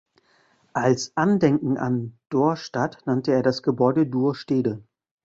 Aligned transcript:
Als 0.73 1.15
Andenken 1.15 1.77
an 1.77 2.17
Dorestad 2.29 2.97
nannte 3.05 3.33
er 3.33 3.43
das 3.43 3.61
Gebäude 3.61 4.07
Duurstede. 4.07 4.81